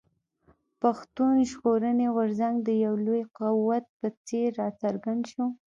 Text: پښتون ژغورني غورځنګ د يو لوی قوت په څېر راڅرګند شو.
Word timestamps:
پښتون 0.81 1.33
ژغورني 1.49 2.07
غورځنګ 2.15 2.55
د 2.67 2.69
يو 2.85 2.93
لوی 3.05 3.23
قوت 3.37 3.85
په 3.99 4.07
څېر 4.27 4.47
راڅرګند 4.61 5.21
شو. 5.31 5.45